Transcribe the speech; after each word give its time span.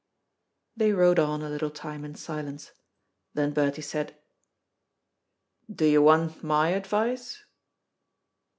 They 0.75 0.93
rode 0.93 1.19
on 1.19 1.43
a 1.43 1.49
little 1.51 1.69
time 1.69 2.03
in 2.03 2.15
silence. 2.15 2.71
Then 3.35 3.53
Bertie 3.53 3.83
said, 3.83 4.17
"Do 5.71 5.85
you 5.85 6.01
want 6.01 6.43
my 6.43 6.69
advice?" 6.69 7.43